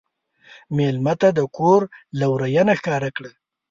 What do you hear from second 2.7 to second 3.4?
ښکاره کړه.